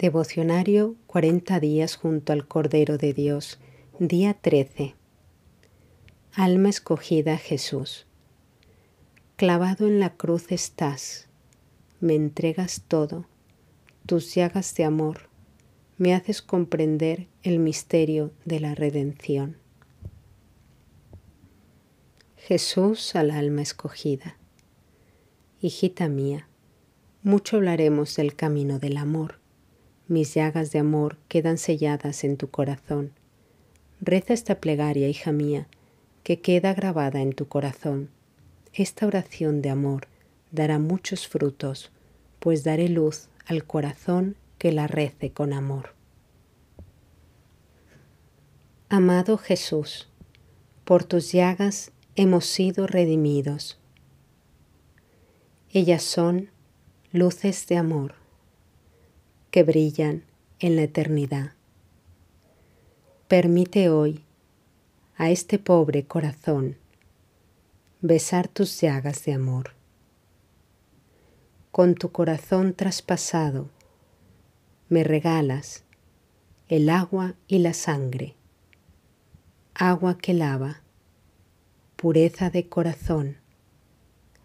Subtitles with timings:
[0.00, 3.58] Devocionario 40 días junto al Cordero de Dios,
[3.98, 4.94] día 13.
[6.32, 8.06] Alma escogida Jesús.
[9.36, 11.28] Clavado en la cruz estás,
[12.00, 13.26] me entregas todo,
[14.06, 15.28] tus llagas de amor,
[15.98, 19.58] me haces comprender el misterio de la redención.
[22.38, 24.38] Jesús al alma escogida.
[25.60, 26.48] Hijita mía,
[27.22, 29.39] mucho hablaremos del camino del amor
[30.10, 33.12] mis llagas de amor quedan selladas en tu corazón.
[34.00, 35.68] Reza esta plegaria, hija mía,
[36.24, 38.10] que queda grabada en tu corazón.
[38.72, 40.08] Esta oración de amor
[40.50, 41.92] dará muchos frutos,
[42.40, 45.94] pues daré luz al corazón que la rece con amor.
[48.88, 50.08] Amado Jesús,
[50.84, 53.78] por tus llagas hemos sido redimidos.
[55.72, 56.50] Ellas son
[57.12, 58.19] luces de amor
[59.50, 60.24] que brillan
[60.60, 61.52] en la eternidad.
[63.28, 64.24] Permite hoy
[65.16, 66.76] a este pobre corazón
[68.00, 69.72] besar tus llagas de amor.
[71.70, 73.68] Con tu corazón traspasado
[74.88, 75.84] me regalas
[76.68, 78.34] el agua y la sangre,
[79.74, 80.82] agua que lava,
[81.96, 83.36] pureza de corazón,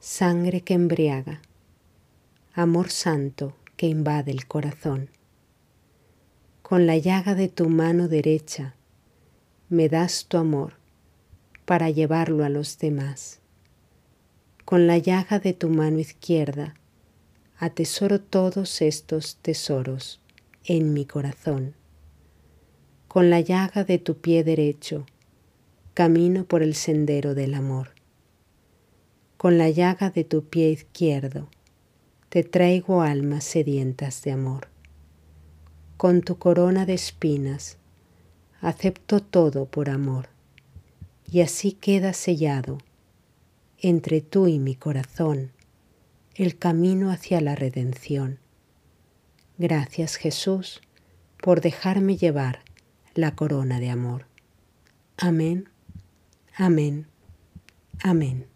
[0.00, 1.40] sangre que embriaga,
[2.54, 5.08] amor santo que invade el corazón.
[6.62, 8.74] Con la llaga de tu mano derecha
[9.70, 10.72] me das tu amor
[11.64, 13.38] para llevarlo a los demás.
[14.64, 16.74] Con la llaga de tu mano izquierda
[17.56, 20.20] atesoro todos estos tesoros
[20.64, 21.74] en mi corazón.
[23.06, 25.06] Con la llaga de tu pie derecho
[25.94, 27.90] camino por el sendero del amor.
[29.36, 31.48] Con la llaga de tu pie izquierdo
[32.28, 34.68] te traigo almas sedientas de amor.
[35.96, 37.78] Con tu corona de espinas
[38.60, 40.28] acepto todo por amor,
[41.30, 42.78] y así queda sellado
[43.78, 45.52] entre tú y mi corazón
[46.34, 48.38] el camino hacia la redención.
[49.56, 50.80] Gracias Jesús
[51.42, 52.60] por dejarme llevar
[53.14, 54.26] la corona de amor.
[55.16, 55.68] Amén,
[56.56, 57.06] amén,
[58.02, 58.46] amén.